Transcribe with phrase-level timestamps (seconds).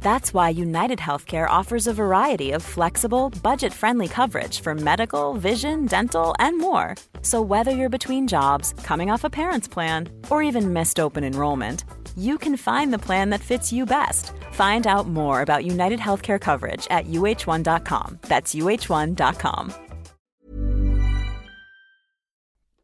[0.00, 5.86] That's why United Healthcare offers a variety of flexible, budget friendly coverage for medical, vision,
[5.86, 6.96] dental, and more.
[7.22, 11.84] So, whether you're between jobs, coming off a parent's plan, or even missed open enrollment,
[12.16, 14.32] you can find the plan that fits you best.
[14.52, 18.18] Find out more about United Healthcare coverage at uh1.com.
[18.22, 19.72] That's uh1.com.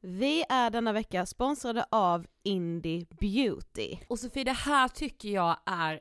[0.08, 3.96] Vi är denna vecka sponsrade av Indie Beauty.
[4.08, 6.00] Och Sofie, det här tycker jag är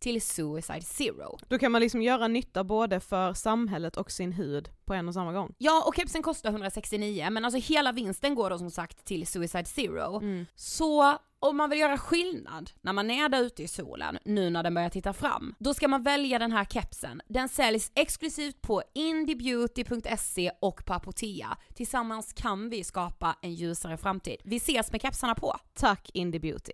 [0.00, 1.38] till Suicide Zero.
[1.48, 5.14] Då kan man liksom göra nytta både för samhället och sin hud på en och
[5.14, 5.54] samma gång.
[5.58, 9.64] Ja, och kepsen kostar 169, men alltså hela vinsten går då som sagt till Suicide
[9.64, 10.22] Zero.
[10.54, 14.62] Så om man vill göra skillnad när man är där ute i solen, nu när
[14.62, 17.22] den börjar titta fram, då ska man välja den här kepsen.
[17.28, 21.56] Den säljs exklusivt på indiebeauty.se och på Apotea.
[21.74, 24.36] Tillsammans kan vi skapa en ljusare framtid.
[24.44, 25.56] Vi ses med kepsarna på!
[25.74, 26.72] Tack Indie Beauty.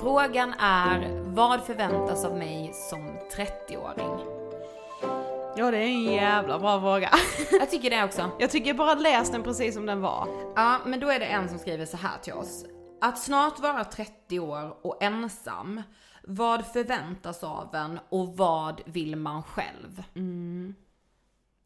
[0.00, 4.36] Frågan är, vad förväntas av mig som 30-åring?
[5.58, 7.10] Ja det är en jävla bra fråga.
[7.60, 8.30] Jag tycker det också.
[8.38, 10.28] Jag tycker bara läs den precis som den var.
[10.56, 12.64] Ja, men då är det en som skriver så här till oss.
[13.00, 15.82] Att snart vara 30 år och ensam,
[16.22, 20.02] vad förväntas av en och vad vill man själv?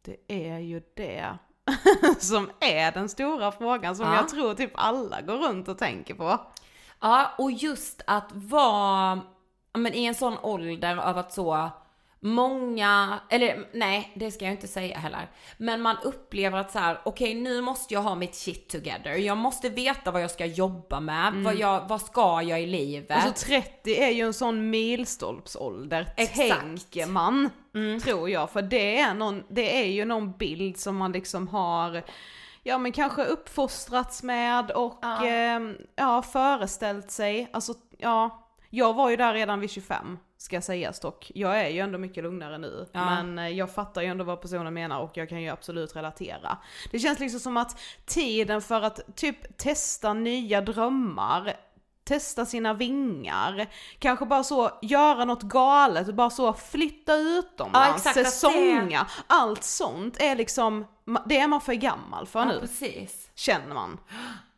[0.02, 1.38] Det är ju det
[2.18, 4.14] som är den stora frågan som Ja.
[4.14, 6.40] jag tror typ alla går runt och tänker på.
[7.00, 9.20] Ja, och just att vara
[9.72, 11.70] men i en sån ålder av att så
[12.20, 17.00] många, eller nej det ska jag inte säga heller, men man upplever att så här:
[17.04, 21.00] okej nu måste jag ha mitt shit together, jag måste veta vad jag ska jobba
[21.00, 23.10] med, vad, jag, vad ska jag i livet?
[23.10, 26.60] Alltså 30 är ju en sån milstolpsålder, Exakt.
[26.60, 27.50] tänker man.
[28.02, 32.02] Tror jag, för det är, någon, det är ju någon bild som man liksom har
[32.62, 35.26] Ja men kanske uppfostrats med och ja.
[35.96, 38.46] ja föreställt sig, alltså ja.
[38.70, 41.30] Jag var ju där redan vid 25 ska sägas dock.
[41.34, 42.86] Jag är ju ändå mycket lugnare nu.
[42.92, 43.04] Ja.
[43.04, 46.58] Men eh, jag fattar ju ändå vad personen menar och jag kan ju absolut relatera.
[46.90, 51.52] Det känns liksom som att tiden för att typ testa nya drömmar
[52.04, 53.66] testa sina vingar,
[53.98, 59.64] kanske bara så göra något galet, bara så flytta utomlands, Ja, att det- säsonga, allt
[59.64, 60.86] sånt är liksom,
[61.26, 63.30] det är man för gammal för ja, nu, precis.
[63.34, 63.98] känner man.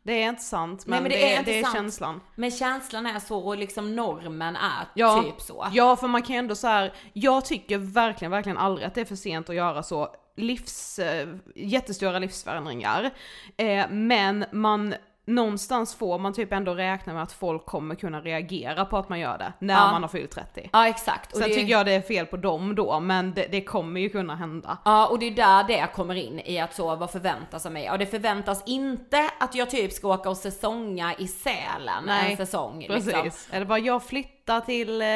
[0.05, 2.21] Det är inte sant, men, men det, det är det är känslan.
[2.35, 5.67] Men känslan är så och liksom normen är Ja, typ så.
[5.73, 6.93] Ja, för man kan ju ändå så här.
[7.13, 11.29] jag tycker verkligen, verkligen aldrig att det är för sent att göra så livs, eh,
[11.55, 13.11] jättestora livsförändringar.
[13.57, 14.95] Eh, men man,
[15.27, 19.21] någonstans får man typ ändå räkna med att folk kommer kunna reagera på att man
[19.21, 19.93] gör det, när Ja.
[19.93, 20.71] man har fyllt 30.
[20.73, 21.33] Ja exakt.
[21.33, 24.01] Och Sen det, tycker jag det är fel på dem då, men det, det kommer
[24.01, 24.79] ju kunna hända.
[24.85, 27.91] Ja och det är där det kommer in i att så vad förväntas av mig.
[27.91, 32.85] Och det förväntas inte att jag typ ska åka och säsonga i Sälen en säsong.
[32.89, 33.07] Precis.
[33.25, 33.57] Liksom.
[33.57, 35.09] Eller bara jag flyttar till eh,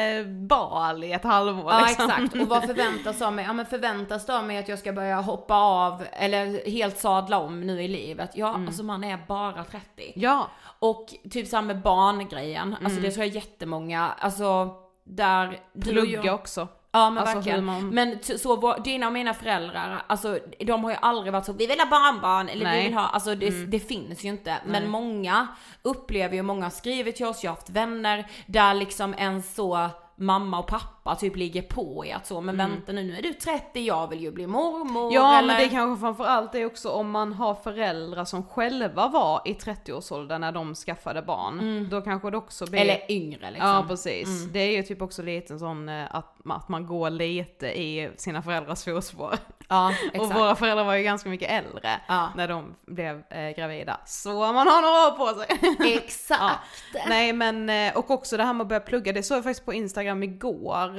[0.47, 2.09] Bali ett halvår Ja liksom.
[2.09, 3.45] exakt, och vad förväntas av mig?
[3.45, 7.39] Ja men förväntas det av mig att jag ska börja hoppa av eller helt sadla
[7.39, 8.31] om nu i livet?
[8.33, 10.13] Ja alltså man är bara 30.
[10.15, 10.47] Ja,
[10.79, 16.67] Och typ samma med barngrejen, alltså det tror jag jättemånga, alltså där plugga jag, också.
[16.97, 17.65] Ja men Alltså, verkligen.
[17.65, 21.53] man- Men så vår, dina och mina föräldrar, alltså de har ju aldrig varit så,
[21.53, 22.77] vi vill ha barnbarn eller Nej.
[22.79, 24.57] vi vill ha, alltså det, det finns ju inte.
[24.65, 25.47] Men många
[25.81, 29.89] upplever ju, många har skrivit till oss, jag har haft vänner där liksom en så
[30.19, 33.33] mamma och pappa typ ligger på i att så, men vänta nu, nu är du
[33.33, 35.47] 30, jag vill ju bli mormor Ja eller...
[35.47, 40.41] men det kanske framförallt är också om man har föräldrar som själva var i 30-årsåldern
[40.41, 41.87] när de skaffade barn.
[41.91, 42.79] Då kanske det också blir...
[42.81, 43.69] Eller yngre liksom.
[43.69, 44.45] Ja precis.
[44.45, 48.09] Det är ju typ också lite en sån eh, att, att man går lite i
[48.17, 49.35] sina föräldrars fotspår.
[49.69, 50.39] Ja, Och exakt.
[50.39, 52.29] våra föräldrar var ju ganska mycket äldre Ja.
[52.35, 53.99] när de blev eh, gravida.
[54.05, 55.93] Så man har några år på sig.
[55.95, 56.59] Exakt.
[57.07, 59.65] Nej men, eh, och också det här med att börja plugga, det såg jag faktiskt
[59.65, 60.96] på Instagram igår.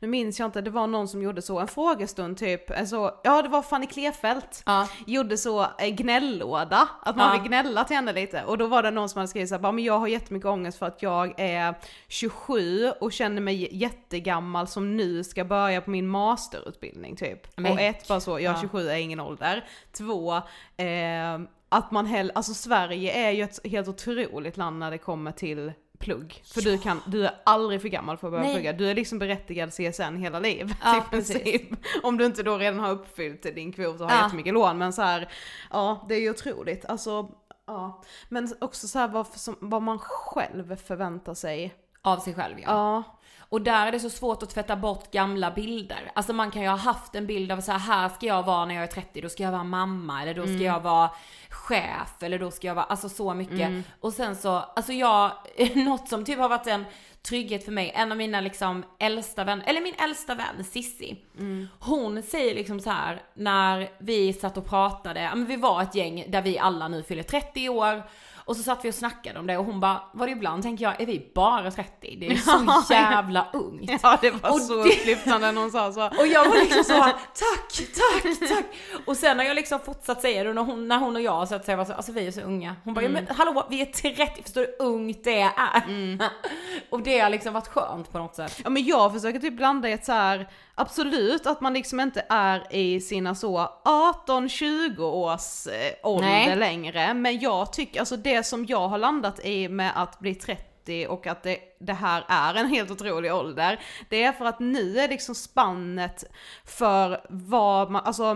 [0.00, 3.42] Nu minns jag inte, det var någon som gjorde så, en frågestund typ, alltså, ja
[3.42, 4.62] det var Fanny Klefelt.
[4.66, 4.88] Ja.
[5.06, 7.40] Gjorde så eh, gnällåda, att man Ja.
[7.42, 8.44] vill gnälla till henne lite.
[8.44, 10.86] Och då var det någon som hade skrivit såhär, men jag har jättemycket ångest för
[10.86, 11.74] att jag är
[12.08, 17.56] 27 och känner mig jättegammal som nu ska börja på min masterutbildning typ.
[17.56, 18.60] Men- och ett, bara så, jag Ja.
[18.60, 19.64] 27 är ingen ålder.
[19.92, 20.34] Två,
[20.76, 25.32] eh, att man hell, alltså Sverige är ju ett helt otroligt land när det kommer
[25.32, 25.72] till
[26.02, 26.42] plugg.
[26.44, 28.54] För du, kan, du är aldrig för gammal för att börja Nej.
[28.54, 28.72] plugga.
[28.72, 31.62] Du är liksom berättigad CSN hela livet Ja, i princip.
[32.02, 34.24] Om du inte då redan har uppfyllt din kvot och har Ja.
[34.24, 34.78] jättemycket lån.
[34.78, 35.28] Men så här,
[35.70, 36.84] ja det är ju otroligt.
[36.84, 37.28] Alltså,
[37.66, 38.02] ja.
[38.28, 39.26] Men också så här vad,
[39.60, 41.74] vad man själv förväntar sig.
[42.02, 42.64] Av sig själv ja.
[42.66, 43.18] Ja.
[43.52, 46.10] Och där är det så svårt att tvätta bort gamla bilder.
[46.14, 48.64] Alltså man kan ju ha haft en bild av så här, här ska jag vara
[48.64, 51.10] när jag är 30, då ska jag vara mamma eller då ska jag vara
[51.50, 53.58] chef eller då ska jag vara, alltså så mycket.
[54.00, 55.32] Och sen så, alltså jag,
[55.74, 56.84] något som typ har varit en
[57.22, 61.16] trygghet för mig, en av mina liksom äldsta vänner, eller min äldsta vän Sissi.
[61.78, 65.94] Hon säger liksom så här när vi satt och pratade, ja men vi var ett
[65.94, 68.02] gäng där vi alla nu fyller 30 år.
[68.44, 71.00] Och så satt vi och snackade om det och hon bara, vad ibland tänker jag,
[71.00, 72.16] är vi bara 30?
[72.20, 72.36] Det är
[72.86, 73.90] så jävla ungt.
[74.02, 76.06] ja det var Och så det- upplyftande när hon sa så.
[76.20, 77.14] Och jag var liksom så, tack,
[77.94, 78.64] tack, tack.
[79.06, 81.54] Och sen har jag liksom fortsatt säga det när hon, när hon och jag så
[81.54, 82.76] att säga var så, alltså vi är så unga.
[82.84, 86.18] Hon bara, ja, men hallå vi är 30, förstår du hur ungt det är?
[86.90, 88.60] Och det har liksom varit skönt på något sätt.
[88.64, 90.48] Ja men jag försöker typ blanda i ett så här
[90.82, 96.56] absolut att man liksom inte är i sina så 18-20 års eh, ålder Nej.
[96.56, 97.14] längre.
[97.14, 101.26] Men jag tycker, alltså det som jag har landat i med att bli 30 och
[101.26, 103.80] att det, det här är en helt otrolig ålder.
[104.08, 106.24] Det är för att nu är liksom spannet
[106.64, 108.34] för vad man, alltså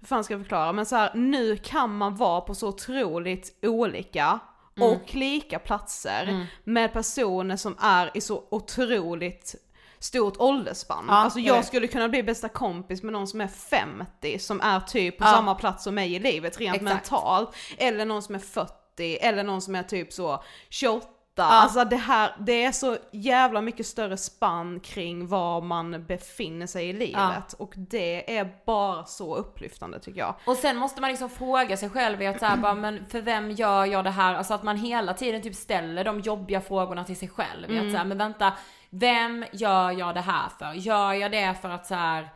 [0.00, 0.72] hur fan ska jag förklara?
[0.72, 4.38] Men så här, nu kan man vara på så otroligt olika
[4.80, 9.54] och lika platser med personer som är i så otroligt
[10.00, 11.04] stort ålderspann.
[11.08, 14.80] Ja, alltså jag skulle kunna bli bästa kompis med någon som är 50 som är
[14.80, 15.32] typ på Ja.
[15.32, 16.94] samma plats som mig i livet rent Exakt.
[16.94, 17.56] mentalt.
[17.78, 18.72] Eller någon som är 40
[19.20, 21.06] eller någon som är typ så 28.
[21.40, 26.88] Alltså det här, det är så jävla mycket större spann kring var man befinner sig
[26.88, 27.52] i livet.
[27.58, 30.34] Och det är bara så upplyftande tycker jag.
[30.46, 33.50] Och sen måste man liksom fråga sig själv att så här, bara, men för vem
[33.50, 34.34] gör jag det här?
[34.34, 37.70] Alltså att man hela tiden typ ställer de jobbiga frågorna till sig själv.
[37.70, 38.52] I att så här, men vänta,
[38.90, 40.72] vem gör jag det här för?
[40.72, 42.28] Gör jag det för att så här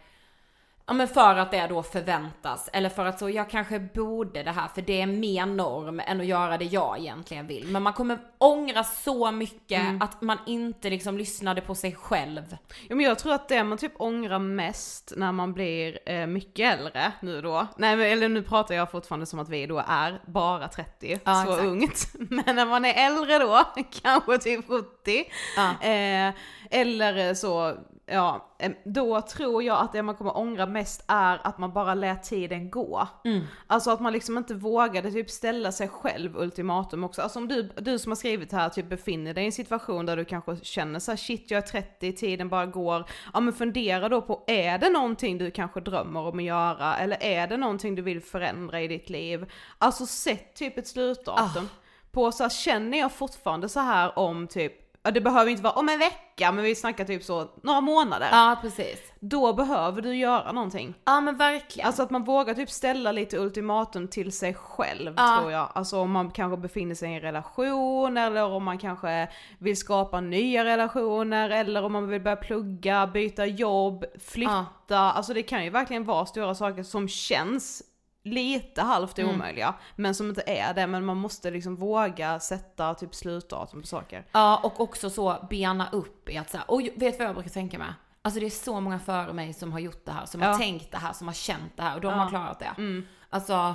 [0.93, 4.51] Ja men för att det då förväntas, eller för att så jag kanske borde det
[4.51, 7.67] här för det är mer norm än att göra det jag egentligen vill.
[7.67, 12.57] Men man kommer ångra så mycket att man inte liksom lyssnade på sig själv.
[12.89, 16.79] Ja, men jag tror att det man typ ångrar mest när man blir eh, mycket
[16.79, 20.21] äldre nu då, nej men, eller nu pratar jag fortfarande som att vi då är
[20.27, 21.65] bara 30, Ja, så exakt.
[21.67, 22.09] ungt.
[22.45, 23.63] Men när man är äldre då,
[24.03, 25.25] kanske typ 70,
[25.57, 25.71] Ja.
[25.89, 26.35] eh,
[26.71, 27.75] eller så,
[28.13, 32.23] ja, då tror jag att det man kommer ångra mest är att man bara lät
[32.23, 33.09] tiden gå.
[33.25, 33.43] Mm.
[33.67, 37.23] Alltså att man liksom inte vågade typ ställa sig själv ultimatum också.
[37.23, 40.17] Alltså om du, du som har skrivit här typ befinner dig i en situation där
[40.17, 43.05] du kanske känner så här, shit jag är 30, tiden bara går.
[43.33, 46.97] Ja men fundera då på, är det någonting du kanske drömmer om att göra?
[46.97, 49.53] Eller är det någonting du vill förändra i ditt liv?
[49.79, 51.69] Alltså sätt typ ett slutdatum.
[52.13, 55.89] på så här, känner jag fortfarande så här om typ, det behöver inte vara om
[55.89, 58.29] en vecka men vi snackar typ så några månader.
[58.33, 58.99] Ja precis.
[59.21, 60.95] Då behöver du göra någonting.
[61.05, 61.87] Ja men verkligen.
[61.87, 65.39] Alltså att man vågar typ ställa lite ultimatum till sig själv Ja.
[65.41, 65.69] tror jag.
[65.75, 69.29] Alltså om man kanske befinner sig i en relation eller om man kanske
[69.59, 74.63] vill skapa nya relationer eller om man vill börja plugga, byta jobb, flytta.
[74.89, 77.83] Alltså det kan ju verkligen vara stora saker som känns
[78.25, 79.35] lite halvt Mm.
[79.35, 83.87] omöjliga men som inte är det men man måste liksom våga sätta typ slutdatum på
[83.87, 84.27] saker.
[84.33, 87.51] Ja och också så bena upp i att så här, och vet vad jag brukar
[87.51, 87.95] tänka med?
[88.25, 90.59] Alltså det är så många före mig som har gjort det här, som har Ja.
[90.59, 92.71] tänkt det här, som har känt det här och de har klarat det.
[92.79, 93.07] Mm.
[93.31, 93.75] Alltså,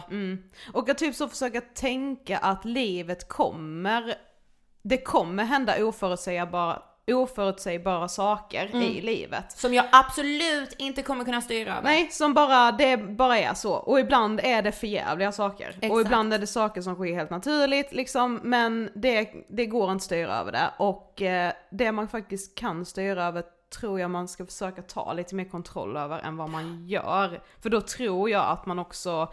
[0.74, 4.16] Och att typ så försöka tänka att livet kommer,
[4.82, 6.82] det kommer hända oförutsägbara,
[7.14, 8.82] oförutsägbara saker Mm.
[8.82, 9.52] i livet.
[9.52, 11.84] som jag absolut inte kommer kunna styra över.
[11.84, 13.74] Nej, som bara, det bara är så.
[13.74, 15.76] Och ibland är det förjävliga saker.
[15.78, 16.06] Och Exakt.
[16.06, 20.04] ibland är det saker som sker helt naturligt liksom, men det, det går inte att
[20.04, 20.70] styra över det.
[20.78, 23.44] Och eh, det man faktiskt kan styra över
[23.80, 27.42] tror jag man ska försöka ta lite mer kontroll över än vad man gör.
[27.62, 29.32] För då tror jag att man också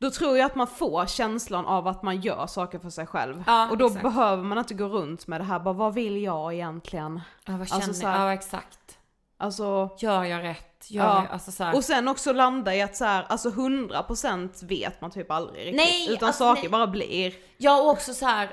[0.00, 3.44] då tror jag att man får känslan av att man gör saker för sig själv.
[3.46, 4.02] Ja, och då exakt.
[4.02, 7.20] behöver man inte gå runt med det här bara vad vill jag egentligen?
[7.44, 8.20] Ja, vad Alltså, känner jag?
[8.28, 8.78] Ja exakt.
[9.38, 10.90] Alltså Gör jag rätt?
[10.90, 11.22] Gör Ja.
[11.24, 11.74] jag, alltså så här.
[11.76, 15.76] Och sen också landa i att så här, alltså 100% vet man typ aldrig riktigt.
[15.76, 16.70] Nej, utan alltså, saker nej.
[16.70, 17.34] bara blir.
[17.56, 18.50] Ja och också så här.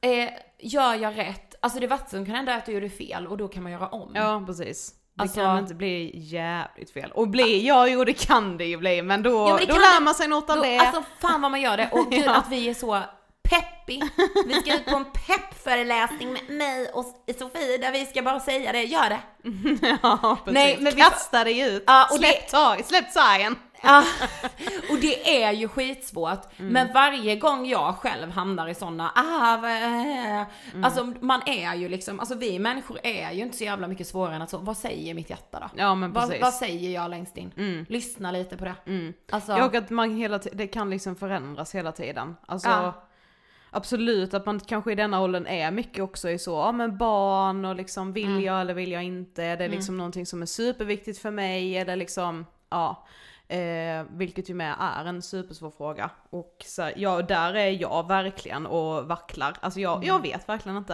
[0.00, 1.54] Eh, gör jag rätt?
[1.62, 3.72] Alltså det värsta som kan hända är att du gjorde fel och då kan man
[3.72, 4.12] göra om.
[4.14, 4.94] Ja precis.
[5.20, 7.10] Det Alltså- kan inte bli jävligt fel.
[7.12, 9.74] Och bli, ja jo det kan det ju bli men då, Jo, men det då
[9.74, 10.78] lär det- man sig något av Då, det.
[10.78, 12.34] alltså fan vad man gör det och gud Ja.
[12.34, 13.00] att vi är så
[13.50, 14.02] peppig.
[14.46, 17.04] Vi ska ut på en peppföreläsning med mig och
[17.38, 19.20] Sofie där vi ska bara säga det, gör det.
[20.02, 20.54] ja, precis.
[20.54, 23.56] Nej, men vi- Kasta dig ut, Ja, och släpp, tag, släpp sargen.
[23.82, 24.04] Ja,
[24.90, 26.58] och det är ju skitsvårt.
[26.58, 26.72] Mm.
[26.72, 30.46] Men varje gång jag själv hamnar i sådana, ah, vad är-"
[30.84, 34.34] alltså man är ju liksom, alltså vi människor är ju inte så jävla mycket svårare
[34.34, 35.66] än att så, vad säger mitt hjärta då?
[35.82, 36.42] Ja men Vad, precis.
[36.42, 37.86] vad säger jag längst in?
[37.88, 38.74] Lyssna lite på det.
[39.32, 42.36] Alltså, Ja, och att man hela ti- det kan liksom förändras hela tiden.
[42.46, 43.04] Alltså, Ja.
[43.70, 47.64] absolut att man kanske i denna åldern är mycket också i så, ja men barn
[47.64, 48.40] och liksom vill Mm.
[48.42, 49.44] jag eller vill jag inte?
[49.44, 51.72] Är det liksom någonting som är superviktigt för mig?
[51.76, 53.06] Är det liksom, ja.
[53.50, 56.10] Eh, vilket ju med är en supersvår fråga.
[56.30, 59.56] Och så, ja, där är jag verkligen och vacklar.
[59.60, 60.92] Alltså jag, jag vet verkligen inte.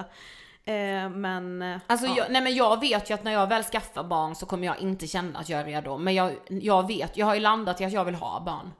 [0.64, 1.62] Eh, men...
[1.62, 1.80] eh, Mm.
[1.86, 2.14] Alltså ja.
[2.16, 4.78] jag, nej men jag vet ju att när jag väl skaffar barn så kommer jag
[4.78, 5.98] inte känna att jag är redo.
[5.98, 8.72] Men jag, jag vet, jag har ju landat i att jag vill ha barn.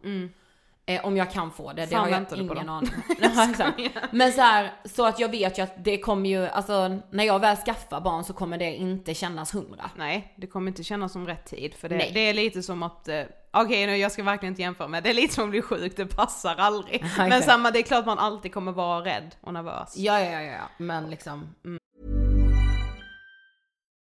[0.89, 3.91] Eh, om jag kan få det, det Fan, har jag ingen aning om.
[4.11, 7.39] Men så här, så att jag vet ju att det kommer ju, alltså när jag
[7.39, 9.91] väl skaffar barn så kommer det inte kännas hundra.
[9.97, 12.11] Nej, det kommer inte kännas som rätt tid för det, Nej.
[12.15, 15.11] det är lite som att, eh, okej nu jag ska verkligen inte jämföra med det
[15.11, 17.01] är lite som att bli sjuk, det passar aldrig.
[17.17, 17.47] Men exakt.
[17.47, 19.97] samma, det är klart man alltid kommer vara rädd och nervös.
[19.97, 21.55] Ja, ja, ja, ja, men liksom.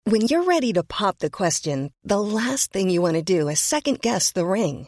[0.09, 3.59] When you're ready to pop the question, the last thing you want to do is
[3.59, 4.87] second guess the ring.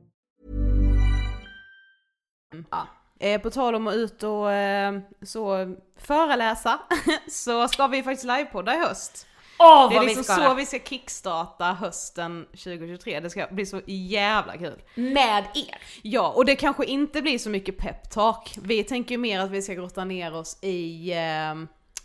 [3.19, 6.79] Eh, på tal om att ut och eh, så föreläsa,
[7.29, 9.27] så ska vi faktiskt livepodda i höst.
[9.59, 13.65] Åh det är liksom vi ska så vi ska kickstarta hösten 2023, det ska bli
[13.65, 14.81] så jävla kul.
[14.95, 15.77] Med er.
[16.01, 18.57] Ja, och det kanske inte blir så mycket peptalk.
[18.61, 21.55] Vi tänker ju mer att vi ska grotta ner oss i, eh,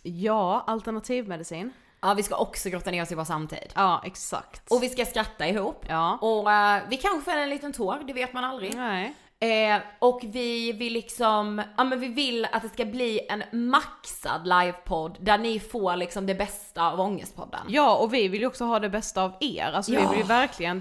[0.03, 1.73] ja, alternativmedicin.
[2.01, 3.73] Ja, vi ska också grotta ner oss i vår samtid.
[3.75, 4.73] Ja, exakt.
[4.73, 5.85] Och vi ska skratta ihop.
[5.89, 6.19] Ja.
[6.21, 8.75] Och eh, vi kanske fäller en liten tår, det vet man aldrig.
[8.75, 9.15] Nej.
[9.41, 14.47] Eh, och vi vill liksom, ja men vi vill att det ska bli en maxad
[14.47, 17.61] livepodd där ni får liksom det bästa av Ångestpodden.
[17.69, 19.73] Ja, och vi vill ju också ha det bästa av er.
[19.75, 20.09] Alltså vi Ja.
[20.11, 20.81] vill ju verkligen,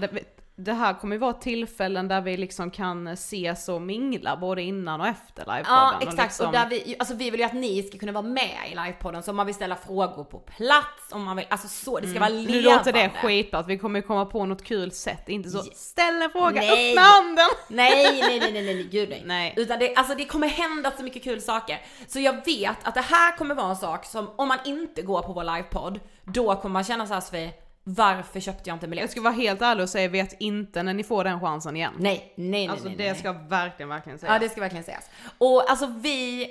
[0.58, 5.00] det, här kommer ju vara tillfällen där vi liksom kan ses och mingla både innan
[5.00, 5.64] och efter livepodden.
[5.66, 8.22] Ja exakt, liksom, och där vi, alltså vi vill ju att ni ska kunna vara
[8.22, 11.68] med i livepodden så om man vill ställa frågor på plats, om man vill, alltså
[11.68, 12.52] så, det ska vara levande.
[12.52, 12.62] Mm.
[12.62, 16.22] Nu låter det skitbra, att vi kommer komma på något kul sätt, inte så ställ
[16.22, 16.94] en fråga, Nej.
[16.94, 17.48] med handen!
[17.68, 19.22] Nej, nej, nej, nej, nej, nej, gud nej.
[19.24, 19.54] Nej.
[19.56, 21.80] Utan det, alltså det kommer hända så mycket kul saker.
[22.06, 25.22] Så jag vet att det här kommer vara en sak som, om man inte går
[25.22, 27.52] på vår livepodd, då kommer man känna såhär Sofie,
[27.88, 29.02] varför köpte jag inte en biljett?
[29.02, 31.92] Jag ska vara helt ärlig och säga, vet inte när ni får den chansen igen.
[31.98, 33.18] Nej, nej, nej, Alltså nej, det nej.
[33.18, 34.32] ska verkligen, verkligen sägas.
[34.32, 35.10] Ja det ska verkligen sägas.
[35.38, 36.48] Och alltså vi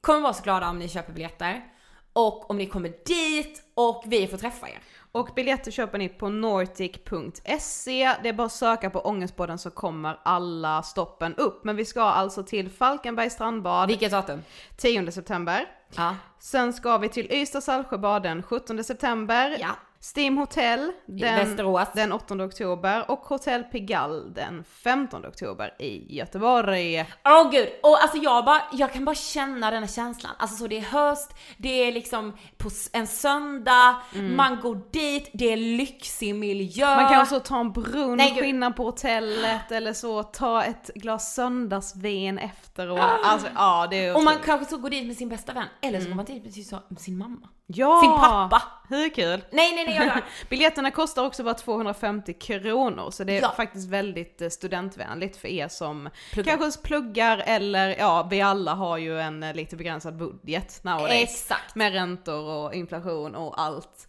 [0.00, 1.64] kommer vara så glada om ni köper biljetter.
[2.12, 4.78] Och om ni kommer dit och vi får träffa er.
[5.12, 8.14] Och biljetter köper ni på nordic.se.
[8.22, 11.64] Det är bara att söka på Ångestpodden så kommer alla stoppen upp.
[11.64, 14.42] Men vi ska alltså till Falkenbergs strandbad Vilket datum?
[14.76, 15.66] 10 september.
[15.96, 16.16] Ja.
[16.38, 19.56] Sen ska vi till Ystad Saltsjöbad den 17 september.
[19.60, 19.70] Ja.
[20.04, 21.56] Steam Hotel den,
[21.94, 27.00] den 8 oktober och Hotel Pigalle den 15 oktober i Göteborg.
[27.24, 27.68] Åh gud!
[27.82, 30.32] Och alltså jag, bara, jag kan bara känna den här känslan.
[30.38, 33.96] Alltså så det är höst, det är liksom på en söndag,
[34.36, 36.86] man går dit, det är lyxig miljö.
[36.86, 37.02] Mm.
[37.02, 41.34] Man kan också ta en brunn, Nej, skinna på hotellet eller så, ta ett glas
[41.34, 43.00] söndagsvin efteråt.
[43.24, 46.00] Alltså ja, det är och man kanske så går dit med sin bästa vän, eller
[46.00, 46.64] så går man dit med sin,
[46.98, 47.48] sin mamma.
[47.66, 48.62] ja, sin pappa.
[48.88, 49.44] Hur kul?
[49.50, 53.52] Nej nej nej, jag, Biljetterna kostar också bara 250 kronor så det är Ja.
[53.56, 56.56] faktiskt väldigt eh, studentvänligt för er som Pluggar.
[56.56, 61.22] kanske pluggar eller ja, vi alla har ju en eh, lite begränsad budget nowadays.
[61.22, 61.74] Exakt.
[61.74, 64.08] Med räntor och inflation och allt.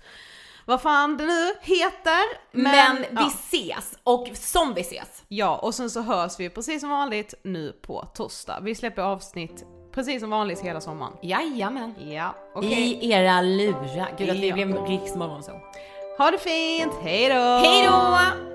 [0.66, 2.22] Vad fan det nu heter.
[2.52, 3.28] Men, vi ja.
[3.28, 5.24] ses, och som vi ses.
[5.28, 8.60] ja, och sen så hörs vi precis som vanligt nu på torsdag.
[8.62, 9.64] Vi släpper avsnitt
[9.94, 11.14] precis som vanligt hela sommaren.
[11.22, 11.94] Jajamän.
[12.00, 13.00] Ja, okej.
[13.02, 14.16] I era lurar.
[14.18, 14.56] Gud att vi Ja.
[14.56, 15.52] blev riksmorgon så.
[16.18, 18.55] Ha det fint, hej då!